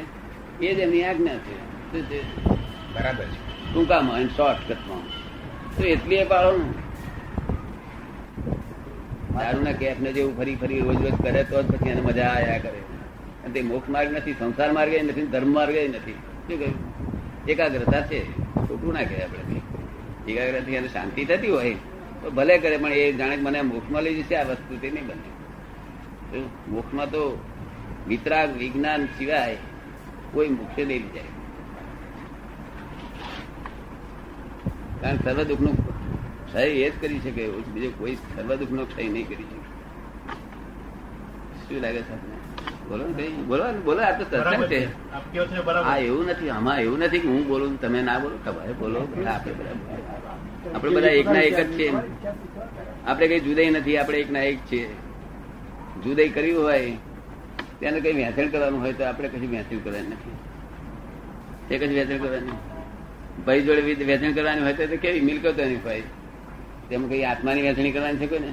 એ 0.62 0.76
જ 0.76 0.80
એમની 0.80 1.04
આજ્ઞા 1.04 1.34
છે. 1.34 1.56
બરાબર 2.94 3.26
છે. 3.26 3.74
ટૂંકામાં 3.74 4.28
શોર્ટકટમાં 4.28 5.08
તો 5.78 5.84
એટલી 5.84 6.16
એ 6.16 6.24
પાડો 6.24 6.52
ને. 6.58 6.85
ના 9.36 9.72
કેફ 9.72 10.00
ને 10.00 10.14
જેવું 10.14 10.38
ફરી 10.38 10.56
ફરી 10.56 10.80
રોજ 10.80 11.02
રોજ 11.02 11.14
કરે 11.24 11.44
તો 11.44 11.64
જ 11.64 11.68
પછી 11.68 11.90
એને 11.90 12.02
મજા 12.02 12.28
આયા 12.28 12.58
કરે. 12.58 12.80
અને 13.44 13.54
તે 13.54 13.62
મોક્ષ 13.62 13.90
માર્ગ 13.90 14.12
નથી, 14.12 14.34
સંસાર 14.34 14.72
માર્ગ 14.72 14.94
નથી, 14.94 15.22
ધર્મ 15.22 15.54
માર્ગ 15.54 15.76
નથી. 15.76 16.14
શું 16.14 16.60
કહ્યું? 16.60 17.48
એકાગ્રતા 17.48 18.02
છે. 18.02 18.22
ખોટું 18.54 18.94
ના 18.94 19.04
કહે 19.04 19.24
આપણે 19.24 20.32
એકાગ્રતાથી 20.32 20.76
એને 20.76 20.88
શાંતિ 20.88 21.26
થતી 21.26 21.48
હોય, 21.48 21.74
તો 22.22 22.32
ભલે 22.32 22.58
કરે, 22.58 22.78
પણ 22.78 22.94
એ 22.94 23.14
જાણે 23.14 23.36
મને 23.36 23.62
મોક્ષમાં 23.62 24.04
લઈ 24.04 24.24
જશે, 24.24 24.36
આ 24.36 24.44
વસ્તુ 24.44 24.78
તે 24.78 24.92
નહીં 24.92 25.08
બને? 25.08 26.42
મોક્ષમાં 26.68 27.12
તો 27.12 27.44
વિતરાગ, 28.08 28.58
વિજ્ઞાન 28.58 29.06
સિવાય 29.06 29.58
કોઈ 30.34 30.50
મોક્ષે 30.50 30.86
નહીં 30.86 31.14
જાય. 31.14 31.24
કારણ 35.02 35.18
સર્વ 35.18 35.44
દુઃખનું 35.44 35.85
ક્ષય 36.48 36.62
એ 36.86 36.90
જ 36.90 36.94
કરી 37.02 37.20
શકે 37.26 37.44
બીજો 37.74 37.90
કોઈ 38.00 38.16
સર્વ 38.36 38.50
દુઃખ 38.62 38.74
નો 38.78 38.84
ક્ષય 38.90 39.04
નહીં 39.16 39.28
કરી 39.30 39.48
શકે. 39.50 39.60
શું 41.66 41.78
લાગે 41.84 42.02
છે 42.08 42.16
બોલો 42.90 43.04
ભાઈ 43.18 43.44
બોલો 43.50 43.64
બોલો 43.86 44.02
આ 44.08 44.14
તો 44.18 44.24
સત્સંગ 44.26 44.64
છે. 44.72 44.80
એવું 46.08 46.26
નથી. 46.32 46.50
આમાં 46.56 46.78
એવું 46.86 47.00
નથી 47.06 47.22
કે 47.24 47.28
હું 47.28 47.44
બોલું 47.48 47.72
તમે 47.82 48.00
ના 48.10 48.20
બોલો. 48.24 48.36
તમારે 48.46 48.74
બોલો 48.82 49.00
આપણે 49.34 49.52
બધા 49.60 49.74
આપણે 50.76 50.92
બધા 50.98 51.14
એક 51.22 51.28
ના 51.36 51.44
એક 51.50 51.58
જ 51.58 51.62
છે 51.78 51.88
આપણે 53.10 53.26
કઈ 53.32 53.42
જુદાઈ 53.48 53.72
નથી 53.76 53.98
આપણે 54.02 54.18
એક 54.24 54.30
ના 54.36 54.46
એક 54.52 54.60
છીએ 54.70 54.88
જુદાઈ 56.04 56.34
કરવી 56.36 56.58
હોય 56.60 56.80
તેને 57.80 58.00
કઈ 58.04 58.14
વહેંચણ 58.20 58.50
કરવાનું 58.54 58.80
હોય 58.86 58.94
તો 59.00 59.04
આપણે 59.10 59.28
કશું 59.34 59.50
વહેંચણ 59.54 59.82
કરવાની 59.86 60.14
નથી. 60.16 60.36
તે 61.68 61.74
કશું 61.80 61.94
વહેંચણ 61.98 62.20
કરવાની 62.24 62.58
ભાઈ 63.46 63.66
જોડે 63.66 63.82
વહેંચણ 64.10 64.34
કરવાની 64.38 64.64
હોય 64.68 64.76
તો 64.94 64.98
કેવી? 65.04 65.24
મિલકત 65.28 65.58
નહીં 65.62 65.82
ભાઈ 65.88 66.04
તેમાં 66.90 67.10
કઈ 67.10 67.24
આત્માની 67.24 67.62
વહેંચણી 67.62 67.92
કરવાની 67.92 68.18
છે 68.18 68.28
કોઈને? 68.28 68.52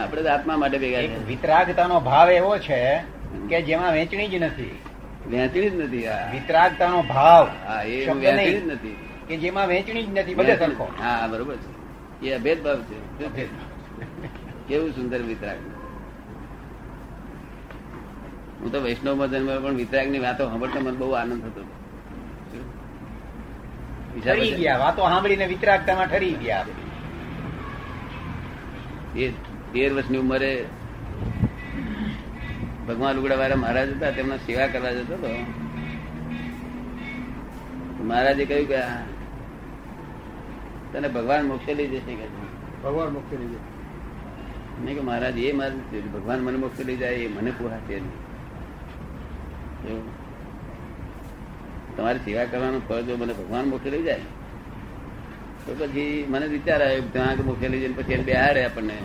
આપણે 0.00 0.28
આત્મા 0.28 0.56
માટે 0.56 0.78
ભેગા 0.78 1.02
વિતરાગતાનો 1.28 2.00
ભાવ 2.00 2.28
એવો 2.30 2.52
છે 2.58 2.80
કે 3.48 3.62
જેમાં 3.62 3.92
વેચણી 3.92 4.28
જ 4.28 4.34
નથી. 4.34 4.74
વેચણી 5.30 5.70
જ 5.70 5.74
નથી 5.80 6.06
વિતરાગતાનો 6.32 7.02
ભાવ 7.02 7.44
હા 7.66 7.82
એ 7.82 7.96
વેચણી 8.06 8.54
જ 8.54 8.72
નથી. 8.72 8.96
કે 9.28 9.34
જેમાં 9.36 9.66
વેચણી 9.66 10.06
જ 10.06 10.18
નથી 10.18 10.34
બધે 10.34 10.56
સરખો. 10.56 10.86
હા 11.02 11.26
બરોબર 11.26 11.56
છે. 11.56 11.70
એ 12.26 12.32
અભેદ 12.32 12.58
ભાવ 12.64 12.78
છે 12.88 13.44
કેવું 14.68 14.90
સુંદર 14.94 15.22
વિતરાગ. 15.22 15.60
હું 18.60 18.72
તો 18.72 18.78
વૈષ્ણવમાં 18.80 19.30
જન્મ 19.30 19.62
પણ 19.62 19.74
વિતરાગની 19.74 20.18
વાતો 20.18 20.42
સાંભળતા 20.48 20.80
મને 20.80 20.96
બહુ 20.96 21.10
આનંદ 21.10 21.42
થતો 21.44 21.62
ઠરી 24.20 24.50
ગયા 24.50 24.78
વાતો 24.78 25.02
સાંભળીને 25.02 25.46
વિતરાગતામાં 25.46 26.06
ઠરી 26.06 26.32
ગયા. 26.32 26.66
એ 29.16 29.30
તેર 29.72 29.92
વર્ષની 29.92 30.18
ઉંમરે 30.18 30.64
ભગવાન 32.88 33.14
લુગડા 33.14 33.34
વાળા 33.34 33.56
મહારાજ 33.56 33.96
હતા 33.96 34.10
તેમના 34.10 34.36
સેવા 34.36 34.66
કરવા 34.66 34.90
જતો 34.90 35.14
હતો. 35.14 35.46
તો 37.98 38.04
મહારાજે 38.04 38.44
કહ્યું 38.44 38.68
કે 38.68 38.78
તને 40.92 41.08
ભગવાન 41.08 41.44
મોક્ષે 41.44 41.74
લઈ 41.74 41.86
જશે 41.86 42.14
કે 42.14 42.24
ભગવાન 42.84 43.08
મુક્તિ 43.08 43.36
લીધે 43.36 43.56
નહીં 44.84 44.94
કે 44.94 45.00
મહારાજ 45.00 45.38
એ 45.38 45.52
મારે 45.52 46.00
ભગવાન 46.00 46.40
મને 46.40 46.58
મોક્ષે 46.58 46.84
લઈ 46.84 46.96
જાય 46.96 47.14
એ 47.14 47.28
મને 47.28 47.50
પોહાશે 47.50 48.00
નહીં. 48.00 48.12
એવું. 49.88 50.21
તમારી 52.02 52.18
સેવા 52.18 52.44
કરવાનું 52.44 52.88
ફળ 52.88 53.00
જો 53.00 53.16
મને 53.16 53.32
ભગવાન 53.32 53.64
મોક્ષ 53.64 53.86
લઈ 53.86 54.02
જાય 54.02 54.24
તો 55.66 55.74
પછી 55.74 56.26
મને 56.28 56.46
વિચાર 56.46 56.82
આવ્યો 56.82 57.02
ત્યાં 57.12 57.36
મોક્ષ 57.44 57.68
લઈ 57.68 57.80
જાય 57.80 57.92
પછી 57.92 58.12
એને 58.12 58.22
બેહાડે 58.22 58.64
આપણને 58.64 58.96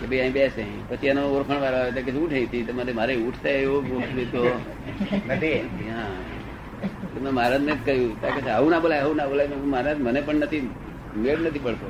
કે 0.00 0.06
ભાઈ 0.06 0.20
અહીં 0.20 0.32
બેસે. 0.32 0.64
પછી 0.88 1.06
એનો 1.06 1.22
ઓળખાણ 1.28 1.60
વાળો 1.60 1.76
આવે 1.76 2.02
કે 2.02 2.12
ઉઠે 2.12 2.44
હતી 2.44 2.62
તમારે 2.62 2.92
મારે 2.92 3.14
ઉઠતા 3.16 3.48
એવો 3.48 3.80
મોક્ષ 3.80 4.14
લીધો. 4.14 4.42
નથી. 5.26 5.60
હા. 5.90 6.08
તો 7.14 7.20
મેં 7.20 7.32
મહારાજને 7.32 7.72
જ 7.72 7.78
કહ્યું 7.84 8.20
તા 8.20 8.30
કે 8.30 8.50
આવું 8.50 8.70
ના 8.70 8.78
બોલાય 8.78 9.00
આવું 9.00 9.16
ના 9.16 9.26
બોલાય. 9.26 9.48
મહારાજ 9.48 9.98
મને 9.98 10.20
પણ 10.20 10.34
નથી 10.34 10.70
મેળ 11.16 11.40
નથી 11.40 11.58
પડતો. 11.58 11.88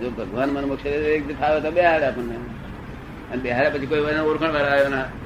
જો 0.00 0.10
ભગવાન 0.10 0.48
મને 0.48 0.66
મોક્ષ 0.66 0.86
એક 0.86 1.42
આવે 1.42 1.60
તો 1.60 1.70
બેહાડે 1.70 2.06
આપણને. 2.06 2.36
અને 3.32 3.42
બેહાડ્યા 3.42 3.70
પછી 3.70 3.86
કોઈ 3.86 4.10
એને 4.10 4.20
ઓળખાણ 4.20 4.52
વાળા 4.52 4.68
આવ્યો 4.68 4.88
ના. 4.88 5.02
તો 5.02 5.25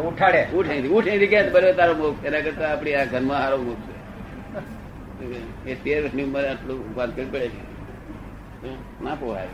ઉઠાડે. 0.00 0.46
ઉઠ 0.46 0.66
ઉઠ 0.90 1.04
કે 1.04 1.50
બરોબર 1.50 1.72
તારો 1.72 1.94
મોક્ષ 1.94 2.24
એના 2.24 2.40
કરતા 2.40 2.68
આપડી 2.68 2.94
આ 2.94 3.04
ઘરમાં 3.04 3.38
સારો 3.38 3.56
મોક્ષ 3.56 3.82
છે. 3.82 5.70
એ 5.70 5.74
તેર 5.74 6.02
વર્ષની 6.02 6.22
ઉંમરે 6.22 6.48
આટલું 6.48 6.96
વાત 6.96 7.16
કરી 7.16 7.24
પડે 7.24 7.48
છે. 7.48 7.72
ના 9.04 9.14
પોવાય 9.14 9.48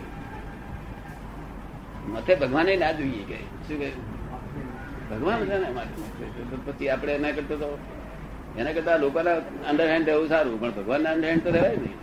મથે 2.09 2.35
ભગવાને 2.35 2.77
ના 2.77 2.93
જોઈએ 2.93 3.25
કે, 3.25 3.35
શું 3.35 3.79
કહે? 3.79 3.91
ભગવાન 5.11 5.45
છે? 5.45 5.59
ને 5.59 5.71
માટે 5.71 6.71
પછી 6.71 6.89
આપણે 6.89 7.13
એના 7.13 7.31
કરતા 7.31 7.55
તો, 7.55 7.79
એના 8.59 8.73
કરતા 8.73 8.97
લોકોના 8.97 9.35
અંડરહેન્ડ 9.69 10.09
રહેવું 10.09 10.29
સારું, 10.29 10.61
પણ 10.61 10.71
ભગવાનના 10.71 11.11
અંડરહેન્ડ 11.11 11.45
તો 11.45 11.51
રહેવાય 11.51 11.77
નહીં. 11.77 11.95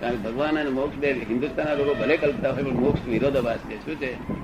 કારણ 0.00 0.12
કે 0.12 0.18
ભગવાન 0.18 0.58
અને 0.58 0.70
મોક્ષ 0.70 0.96
બે 0.96 1.12
હિન્દુસ્તાનના 1.12 1.74
લોકો 1.74 1.94
ભલે 1.94 2.16
કલ્પતા 2.16 2.50
હોય, 2.50 2.62
પણ 2.62 2.70
મોક્ષ 2.70 3.08
વિરોધાભાસ 3.08 3.58
છે. 3.58 3.84
શું 3.84 3.96
છે? 3.96 4.35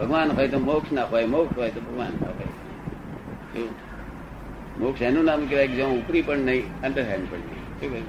ભગવાન 0.00 0.32
હોય 0.32 0.48
તો 0.48 0.58
મોક્ષ 0.58 0.92
ના 0.92 1.04
હોય, 1.04 1.26
મોક્ષ 1.26 1.58
હોય 1.58 1.70
તો 1.70 1.80
ભગવાન 1.80 2.12
ના 2.20 2.26
હોય. 2.26 3.68
મોક્ષ 4.80 5.02
એનું 5.02 5.24
નામ 5.24 5.46
કહેવાય 5.46 5.68
જ્યાં 5.68 5.90
ઉપરી 5.90 6.22
પણ 6.22 6.38
નહીં, 6.38 6.82
અંડરહેન્ડ 6.82 7.30
પણ 7.30 7.38
નહીં. 7.38 8.04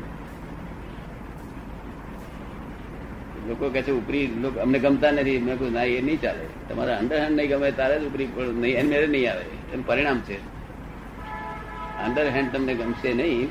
લોકો 3.47 3.69
કહે 3.69 3.81
છે 3.81 3.91
ઉપરી 3.91 4.27
લોકો 4.41 4.59
અમને 4.59 4.79
ગમતા 4.79 5.11
નથી. 5.11 5.37
મેં 5.37 5.59
કહ્યું 5.59 5.73
ના, 5.73 5.83
એ 5.83 6.01
નહીં 6.01 6.21
ચાલે. 6.21 6.45
તમારે 6.69 6.93
અંડરહેન્ડ 6.95 7.35
નહીં 7.35 7.49
ગમે 7.49 7.71
તારે 7.71 7.99
જ 7.99 8.03
ઉપરી 8.05 8.25
પણ 8.25 8.43
નહીં, 8.43 8.77
એને 8.77 8.89
મેરે 8.89 9.07
નહીં 9.07 9.31
આવે. 9.31 9.45
એનું 9.73 9.87
પરિણામ 9.87 10.19
છે. 10.19 10.37
અંડરહેન્ડ 12.05 12.53
તમને 12.53 12.73
ગમશે 12.73 13.13
નહીં, 13.13 13.49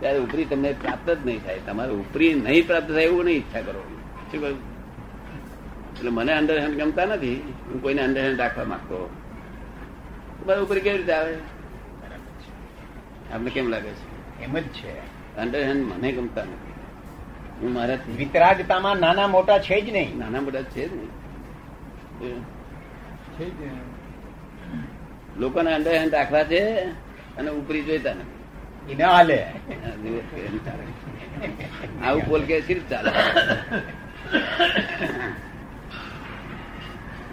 ત્યારે 0.00 0.18
ઉપરી 0.18 0.44
તમને 0.44 0.72
પ્રાપ્ત 0.72 1.10
જ 1.10 1.26
નહીં 1.26 1.44
થાય. 1.44 1.58
તમારે 1.66 1.92
ઉપરી 1.92 2.34
નહીં 2.34 2.66
પ્રાપ્ત 2.66 2.90
થાય 2.90 3.02
એવું 3.02 3.24
નહીં 3.24 3.36
ઈચ્છા 3.36 3.60
કરો. 3.60 3.82
શું 4.32 4.40
કહ્યું? 4.40 4.75
એટલે 5.96 6.10
મને 6.10 6.32
અંડરહેન્ડ 6.32 6.82
ગમતા 6.82 7.04
નથી. 7.04 7.54
હું 7.66 7.82
કોઈને 7.82 8.02
અંડરહેન્ડ 8.02 8.40
રાખવા 8.40 8.64
માંગતો. 8.64 9.10
મારે 10.46 10.60
ઉપરી 10.60 10.80
કેવી 10.80 10.96
રીતે 10.98 11.12
આવે? 11.12 11.38
આપને 13.34 13.50
કેમ 13.50 13.68
લાગે 13.68 13.88
છે? 13.88 14.42
એમ 14.44 14.58
જ 14.58 14.62
છે. 14.62 14.98
અંડરહેન્ડ 15.36 15.92
મને 15.92 16.12
ગમતા 16.12 16.42
નથી. 16.42 16.72
હું 17.60 17.72
મારા 17.72 17.98
વિતરાગતામાં 18.16 18.96
નાના 18.96 19.26
મોટા 19.26 19.58
છે 19.58 19.80
જ 19.80 19.92
નહીં. 19.92 20.18
નાના 20.18 20.40
મોટા 20.40 20.62
છે 20.62 20.88
જ 20.88 20.92
નહીં. 20.92 21.08
છે 23.38 23.50
જ 23.50 23.60
ને. 23.60 23.70
લોકોને 25.38 25.74
અંડરહેન્ડ 25.74 26.14
રાખવા 26.14 26.44
છે 26.44 26.82
અને 27.36 27.50
ઉપરી 27.50 27.82
જોઈતા 27.82 28.14
નથી. 28.14 28.92
એ 28.92 28.96
ના 28.96 29.08
હાલે. 29.08 29.46
આવું 32.06 32.22
બોલ 32.28 32.42
કે 32.42 32.60
ચાલે. 32.60 33.10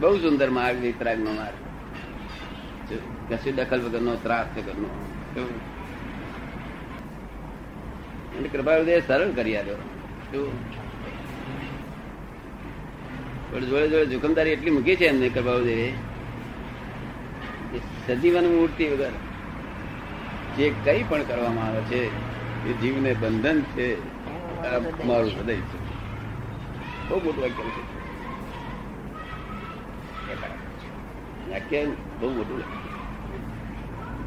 બહુ 0.04 0.16
સુંદર 0.18 0.50
માર્ગ 0.50 0.78
વિતરાગ 0.80 1.20
નો 1.20 1.32
માર્ગ. 1.32 1.60
કશું 3.30 3.56
દખલ 3.56 3.82
વગરનો 3.82 4.14
ત્રાસ 4.16 4.48
વગર 4.58 4.78
નો 4.78 4.90
એટલે 8.34 8.50
કૃપાળુદેવ 8.50 9.00
સરળ 9.08 9.32
કરી 9.32 9.56
આવ્યો 9.58 9.78
પણ 13.52 13.66
જોડે 13.66 13.88
જોડે 13.90 14.06
જોખમદારી 14.06 14.52
એટલી 14.52 14.72
મૂકી 14.72 14.96
છે 14.96 15.06
એમને 15.06 15.30
કૃપાળુદેવે. 15.30 15.88
સજીવન 18.08 18.46
મૂર્તિ 18.46 18.86
વગર 18.90 19.14
જે 20.56 20.66
કઈ 20.86 21.04
પણ 21.04 21.24
કરવામાં 21.24 21.66
આવે 21.68 21.82
છે, 21.82 22.02
એ 22.70 22.74
જીવને 22.74 23.14
બંધન 23.14 23.62
છે. 23.74 23.88
મારું 25.04 25.32
હૃદય 25.38 25.56
છે. 25.62 25.80
બહુ 27.08 27.20
મોટું 27.22 27.42
વાક્ય 27.44 27.70
છે. 27.76 28.03
વાક્ય 31.52 31.80
બહુ 32.20 32.28
મોટું 32.38 32.62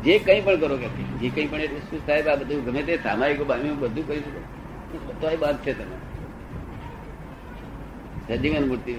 જે 0.04 0.14
કંઈ 0.18 0.42
પણ 0.46 0.58
કરો 0.62 0.76
કે 0.82 0.88
જે 1.20 1.28
કંઈ 1.34 1.48
પણ 1.50 1.62
એટલે 1.66 1.80
શું 1.88 2.00
સાહેબ, 2.06 2.26
આ 2.28 2.38
બધું 2.40 2.64
ગમે 2.66 2.82
તે 2.88 2.94
સામાયિકો 3.06 3.44
બામી 3.50 3.78
બધું 3.82 4.04
કરી 4.08 4.22
શકો. 4.24 4.40
બધા 5.06 5.36
બાદ 5.42 5.56
છે 5.64 5.72
તમે 5.78 5.96
સજીવન 8.28 8.64
મૂર્તિ 8.68 8.92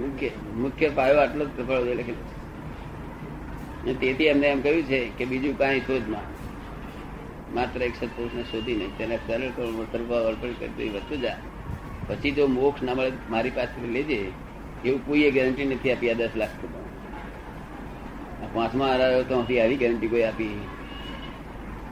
મુખ્ય 0.00 0.30
મુખ્ય 0.56 0.88
પાયો 0.98 1.18
આટલો 1.22 1.44
જ 1.44 1.50
પ્રભાવ 1.56 1.82
લખેલો 2.00 2.22
તેથી 4.00 4.28
એમને 4.32 4.46
એમ 4.54 4.60
કહ્યું 4.64 4.84
છે 4.90 4.98
કે 5.16 5.24
બીજું 5.30 5.54
કાંઈ 5.60 5.86
શોધમાં 5.86 6.26
માત્ર 7.54 7.80
એક 7.82 7.94
સત્પુરુષને 8.00 8.42
શોધી 8.50 8.76
નહીં, 8.80 8.92
તેને 8.98 9.16
સરળ 9.26 9.50
કરો 9.56 9.86
સર્વ 9.92 10.10
અર્પણ 10.18 10.54
કરતી 10.60 10.90
વસ્તુ 10.94 11.14
જા 11.24 11.38
પછી 12.08 12.34
જો 12.36 12.44
મોક્ષ 12.46 12.82
ના 12.82 12.94
મળે 12.94 13.12
મારી 13.30 13.54
પાસે 13.56 13.78
લેજે. 13.96 14.18
એવું 14.84 15.06
કોઈએ 15.06 15.30
ગેરંટી 15.30 15.64
નથી 15.64 15.92
આપી 15.92 16.10
આ 16.10 16.14
દસ 16.14 16.34
લાખ 16.36 16.54
રૂપિયા 16.62 18.48
પાંચમા 18.54 18.92
હરાયો 18.92 19.22
તો 19.22 19.34
આવી 19.40 19.76
ગેરંટી 19.76 20.08
કોઈ 20.08 20.22
આપી. 20.22 20.54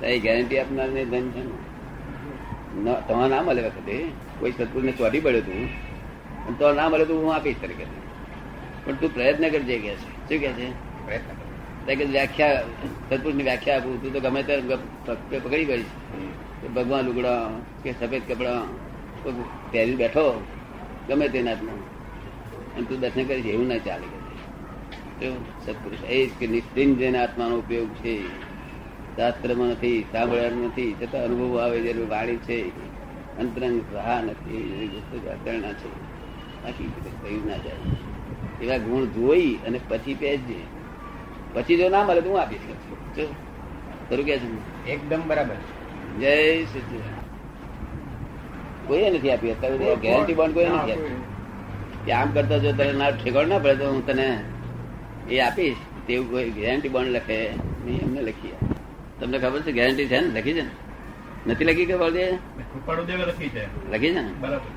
એ 0.02 0.18
ગેરંટી 0.18 0.58
આપનાર 0.58 0.88
ને 0.88 1.04
ધન 1.04 1.26
છે 1.30 1.42
ને. 1.44 2.94
તમારે 3.08 3.30
ના 3.30 3.42
મળે 3.42 3.62
વખતે 3.62 3.94
કોઈ 4.40 4.52
સત્પુરુષને 4.52 4.92
ચોટી 4.92 5.20
પડ્યું 5.20 5.46
તું 5.46 5.62
અને 6.46 6.56
તો 6.58 6.72
ના 6.72 6.88
મળે 6.88 7.04
તો 7.04 7.14
હું 7.18 7.34
આપીશ 7.34 7.60
તરીકે 7.62 7.86
પણ 8.84 8.94
તું 8.94 9.14
પ્રયત્ન 9.14 9.48
કરજે 9.48 9.78
કે 9.78 9.88
છે. 9.88 10.08
શું 10.28 10.38
કે 10.40 10.50
છે? 10.52 10.66
પ્રયત્ન 11.06 11.98
કે 11.98 12.04
વ્યાખ્યા 12.04 12.62
સત્પુરુષની 13.10 13.42
વ્યાખ્યા 13.42 13.76
આપું 13.76 14.02
તું 14.02 14.12
તો 14.12 14.20
ગમે 14.20 14.42
ત્યારે 14.42 15.38
પકડી 15.38 15.64
ગઈશ 15.64 15.90
ભગવાન 16.74 17.06
લુગડા 17.06 17.40
કે 17.82 17.92
સફેદ 17.92 18.22
કપડા 18.28 18.60
પહેરી 19.70 19.96
બેઠો 19.96 20.26
ગમે 21.08 21.28
તે 21.28 21.42
નાથનો 21.42 21.72
અને 22.78 22.86
તું 22.86 23.00
દર્શન 23.00 23.26
કરીશ 23.26 23.48
એવું 23.48 23.68
ના 23.68 23.80
ચાલે 23.80 24.06
સત્પુરુષ. 25.62 26.02
એ 26.08 26.18
જ 26.20 26.32
કે 26.34 26.46
નિશ્ચિંત 26.48 26.98
આત્માનો 27.16 27.54
ઉપયોગ 27.58 27.90
છે. 27.96 28.14
શાસ્ત્રમાં 29.16 29.70
નથી 29.72 29.98
સાંભળ્યા 30.12 30.56
નથી. 30.62 30.96
છતાં 30.98 31.24
અનુભવ 31.24 31.52
આવે 31.58 31.78
જેનું 31.80 32.08
વાણી 32.08 32.40
છે. 32.40 32.58
અંતરંગ 33.36 33.78
સહા 33.88 34.20
નથી 34.24 34.62
એવી 34.74 34.90
છે 35.10 35.16
બાકી 36.62 36.88
કયું 37.20 37.44
ના 37.46 37.58
જાય. 37.58 37.86
એવા 38.60 38.78
ગુણ 38.80 39.04
જોઈ 39.12 39.60
અને 39.62 39.78
પછી 39.88 40.14
પહેરજે. 40.16 40.58
પછી 41.54 41.76
જો 41.76 41.88
ના 41.88 42.04
મળે 42.04 42.22
તો 42.22 42.30
હું 42.30 42.40
આપી 42.40 42.60
શકું 42.60 42.78
ખરું 44.08 44.24
કે 44.24 44.34
છે? 44.38 44.48
એકદમ 44.86 45.22
બરાબર. 45.24 45.58
જય 46.12 46.32
સચિદાન 46.66 47.16
કોઈએ 48.84 49.08
નથી 49.10 49.32
આપી 49.32 49.52
અત્યારે 49.52 49.96
ગેરંટી 49.98 50.34
બોન્ડ 50.34 50.54
કોઈ 50.54 50.70
નથી 50.70 50.92
આપી 50.92 51.14
કે 52.08 52.14
આમ 52.16 52.30
કરતા 52.34 52.58
જો 52.64 52.70
તને 52.72 52.92
ના 53.00 53.10
ઠેકાણ 53.20 53.48
ના 53.52 53.58
પડે 53.64 53.74
તો 53.80 53.92
હું 53.92 54.02
તને 54.06 54.26
એ 55.30 55.40
આપીશ. 55.46 55.80
તેવું 56.06 56.30
કોઈ 56.30 56.50
ગેરંટી 56.50 56.92
બોન્ડ 56.94 57.10
લખે 57.16 57.38
નહીં 57.84 58.00
એમને 58.04 58.20
લખીએ 58.28 58.56
તમને 59.20 59.38
ખબર 59.38 59.60
છે 59.62 59.72
ગેરંટી 59.78 60.08
છે 60.12 60.20
ને? 60.20 60.28
લખી 60.36 60.54
છે 60.58 60.62
ને? 60.62 60.72
નથી 61.46 61.64
લખી 61.64 61.86
કે 61.90 61.96
બોલજે 61.96 62.24
લખી 63.28 63.50
છે. 63.54 63.64
લખી 63.92 64.12
છે 64.14 64.20
ને? 64.20 64.32
બરાબર. 64.40 64.70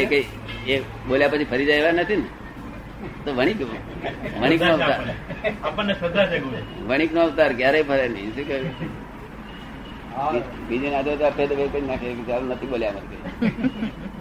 એ 0.00 0.04
કઈ 0.06 0.24
એ 0.66 0.78
બોલ્યા 1.08 1.32
પછી 1.32 1.48
ફરી 1.52 1.66
જાય 1.66 1.80
એવા 1.82 1.92
નથી 1.92 2.16
ને? 2.16 2.28
તો 3.24 3.30
વણિક 3.38 3.58
વણિક 4.40 4.60
નો 4.62 4.72
અવતાર. 4.74 5.00
આપણને. 5.62 5.94
શ્રદ્ધા 5.94 6.26
છે 6.26 6.38
વણિક 6.88 7.10
નો 7.14 7.20
અવતાર 7.22 7.50
ક્યારેય 7.52 7.82
ફરે 7.82 8.06
નહીં? 8.08 8.30
શું 8.36 8.46
કહ્યું 8.48 8.66
બીજે 10.68 10.88
ના 10.90 11.02
તો 11.02 11.10
આપે 11.24 11.42
તો 11.46 11.54
કઈ 11.56 11.86
નાખે. 11.90 12.08
કે 12.18 12.22
ચાલ 12.28 12.42
નથી 12.44 12.66
બોલ્યા 12.66 12.94
મને 12.96 14.11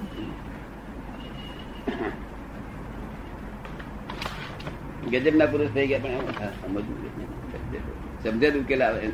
ગજબ 5.14 5.36
ના 5.36 5.48
પુરુષ 5.48 5.72
થઈ 5.74 5.88
ગયા 5.88 6.04
પણ 6.04 6.16
એમ 6.20 6.28
સમજવું 6.58 6.86
સમજે 8.24 8.48
ઉકેલ 8.60 8.82
આવે 8.82 9.08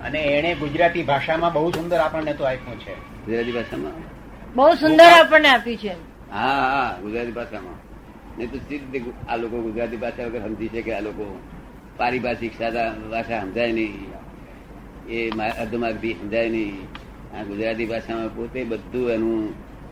અને 0.00 0.18
એને 0.36 0.50
ગુજરાતી 0.56 1.04
ભાષામાં 1.04 1.52
બહુ 1.54 1.72
સુંદર 1.72 2.00
આપણને 2.00 2.32
તો 2.34 2.44
આપ્યું 2.46 2.78
છે. 2.78 2.94
ગુજરાતી 3.24 3.52
ભાષામાં? 3.52 3.96
બહુ 4.56 4.66
સુંદર 4.76 5.06
આપણને 5.10 5.48
આપ્યું 5.50 5.78
છે. 5.78 5.92
હા 6.30 6.62
હા 6.66 6.98
ગુજરાતી 7.02 7.32
ભાષામાં. 7.32 7.78
નહીં 8.36 8.50
તો 8.50 8.58
સીધી 8.60 8.92
રીતે 8.94 9.10
આ 9.26 9.36
લોકો 9.36 9.56
ગુજરાતી 9.62 10.00
ભાષા 10.02 10.26
વગર 10.28 10.42
સમજી 10.46 10.70
શકે 10.74 10.90
આ 10.94 11.02
લોકો 11.02 11.24
પારિભાષિક 11.98 12.52
સાદા 12.54 12.88
ભાષા 13.10 13.40
સમજાય 13.42 13.72
નહીં. 13.72 13.96
એ 15.08 15.18
અર્ધમાર્ગથી 15.56 16.14
સમજાય 16.14 16.50
નહીં. 16.50 16.76
આ 17.30 17.44
ગુજરાતી 17.44 17.86
ભાષામાં 17.86 18.30
પોતે 18.32 18.60
બધું 18.66 19.10
એનું 19.10 19.42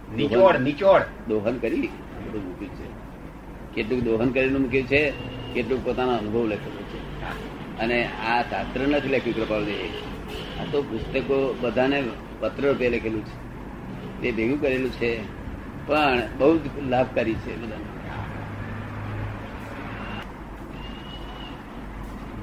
નિચોડ 0.08 0.56
નિચોડ. 0.60 1.04
દોહન 1.28 1.56
કરી 1.58 1.90
બધું 2.22 2.42
મૂક્યું 2.46 2.74
છે. 2.76 2.86
કેટલું 3.74 4.04
દોહન 4.04 4.30
કરીને 4.32 4.58
મૂક્યું 4.58 4.88
છે? 4.88 5.02
કેટલુંક 5.56 5.84
પોતાનો 5.84 6.12
અનુભવ 6.12 6.46
લખેલો 6.46 6.82
છે. 6.82 7.22
અને 7.78 8.06
આ 8.06 8.42
શાસ્ત્ર 8.42 8.80
નથી 8.80 9.08
લખ્યું 9.08 9.36
કૃપાલજી 9.36 9.90
આ 10.60 10.64
તો 10.72 10.82
પુસ્તકો 10.82 11.56
બધાને 11.60 12.02
પત્ર 12.40 12.68
રૂપે 12.68 12.90
લખેલું 12.90 13.24
છે. 13.24 14.22
તે 14.22 14.32
ભેગું 14.32 14.60
કરેલું 14.60 14.90
છે. 14.90 15.22
પણ 15.86 16.22
બહુ 16.38 16.58
જ 16.58 16.60
લાભકારી 16.88 17.34
છે 17.34 17.56
બધાને. 17.56 17.84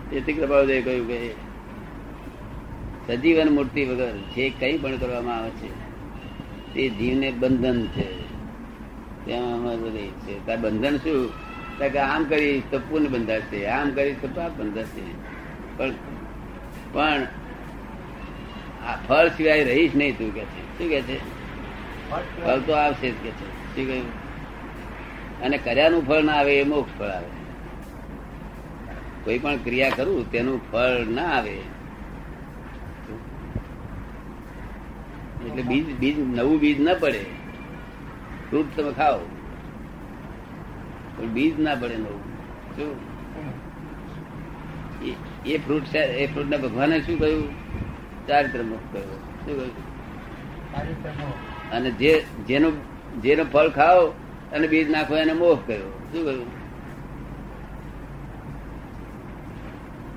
તેથી 0.10 0.34
કૃપાલજી 0.34 0.82
કહ્યું 0.82 1.08
કે 1.08 1.20
સજીવન 3.08 3.50
મૂર્તિ 3.50 3.86
વગર 3.86 4.12
જે 4.36 4.50
કંઈ 4.50 4.78
પણ 4.78 4.98
કરવામાં 4.98 5.38
આવે 5.38 5.50
છે, 5.50 5.72
તે 6.74 6.90
જીવને 6.90 7.32
બંધન 7.32 7.86
છે. 7.86 8.10
ત્યાં 9.26 9.54
અમારે 9.54 9.78
બધે 9.78 10.08
છે. 10.08 10.56
બંધન 10.56 10.98
શું? 10.98 11.43
આમ 11.82 12.24
કરીશ 12.24 12.64
તો 12.72 12.80
પુન 12.80 13.08
બંધાશે, 13.08 13.68
આમ 13.68 13.90
કરીશ 13.90 14.16
તો 14.22 14.28
પાપ 14.28 14.52
બંધાશે. 14.52 15.02
પણ 15.78 15.92
પણ 16.92 17.28
આ 18.86 18.96
ફળ 19.08 19.28
સિવાય 19.28 19.64
રહીશ 19.64 19.96
નહીં 19.96 20.18
તું 20.18 20.34
કે 20.34 20.42
છે. 20.42 20.78
શું 20.78 20.90
કે 20.90 21.02
છે? 21.02 21.18
ફળ 22.46 22.60
તો 22.60 22.74
આવશે 22.74 23.12
જ 23.12 23.14
કે 23.24 23.30
છે. 23.30 23.76
શું 23.76 23.88
કહ્યું? 23.88 24.24
અને 25.42 25.58
કર્યાનું 25.58 26.08
ફળ 26.08 26.24
ના 26.24 26.34
આવે 26.34 26.60
એ 26.60 26.64
મોક્ષ 26.64 27.00
ફળ 27.00 27.06
આવે. 27.06 27.28
કોઈ 29.24 29.40
પણ 29.40 29.58
ક્રિયા 29.58 29.90
કરું 29.90 30.32
તેનું 30.32 30.72
ફળ 30.72 31.06
ના 31.10 31.26
આવે. 31.26 31.58
એટલે 35.46 35.62
બીજ 35.62 36.00
બીજ, 36.00 36.20
નવું 36.20 36.60
બીજ 36.60 36.82
ના 36.82 36.94
પડે. 36.94 37.26
ફ્રૂટ 38.50 38.78
તમે 38.78 38.92
ખાઓ. 38.92 39.20
પણ 41.24 41.30
બીજ 41.30 41.60
ના 41.60 41.76
પડે 41.76 41.98
નવું 41.98 42.20
શું 42.76 42.96
એ- 45.46 45.58
ફ્રૂટ 45.58 45.84
છે 45.84 45.98
એ 45.98 46.34
ફ્રૂટ 46.34 46.46
ને 46.46 46.58
ભગવાને 46.58 47.02
શું 47.02 47.20
કહ્યું? 47.20 47.48
ચારિત્ર 48.28 48.64
મુક્ત 48.64 48.94
કહ્યું. 48.94 49.12
શું 49.12 49.46
કહ્યું? 49.46 51.72
અને 51.72 51.92
જે 51.92 52.24
જેનું 52.48 52.74
જેનો 53.22 53.44
ફળ 53.44 53.70
ખાઓ 53.70 54.14
અને 54.52 54.68
બીજ 54.68 54.92
નાખો 54.92 55.16
એને 55.16 55.34
મોહ 55.34 55.60
કહ્યો. 55.68 55.82
શું 55.82 56.26
કહ્યું? 56.26 56.46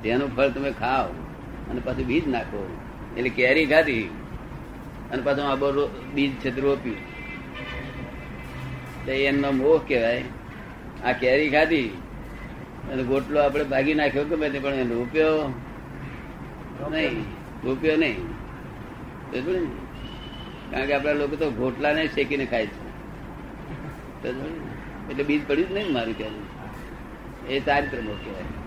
જેનું 0.02 0.37
ફળ 0.37 0.48
તમે 0.48 0.70
ખાઓ 0.70 1.09
અને 1.70 1.81
પાછું 1.81 2.07
બીજ 2.07 2.28
નાખો. 2.28 2.76
એટલે 3.16 3.31
કેરી 3.31 3.66
ખાધી 3.66 4.11
અને 5.12 5.22
પાછું 5.22 5.44
આ 5.44 5.57
બીજ 6.14 6.33
છે 6.33 6.61
રોપ્યું. 6.61 6.96
એમનો 9.09 9.52
મોહ 9.52 9.81
કહેવાય. 9.88 10.24
આ 11.04 11.12
કેરી 11.12 11.50
ખાધી. 11.50 11.88
અને 12.92 13.02
ગોટલો 13.02 13.40
આપણે 13.40 13.64
ભાગી 13.64 13.94
નાખ્યો 13.94 14.24
ગમે 14.24 14.48
તે 14.50 14.59
પણ 14.59 14.74
એનો 14.74 14.94
રોપ્યો 14.94 16.90
નહીં. 16.90 17.24
રૂપિયો 17.64 17.96
નહીં. 17.96 18.26
કારણ 20.70 20.87
કે 20.87 20.94
આપણા 20.94 21.12
લોકો 21.12 21.37
તો 21.37 21.50
ગોટલાને 21.50 22.06
શેકીને 22.06 22.46
ખાય 22.46 22.66
છે. 22.66 22.87
એટલે 25.11 25.24
બીજ 25.24 25.48
પડ્યું 25.48 25.68
જ 25.68 25.72
નહીં 25.72 25.92
મારું 25.92 26.18
કહેવું 26.18 27.48
એ 27.48 27.61
ચારિત્ર 27.61 27.96
કહેવાય. 27.96 28.65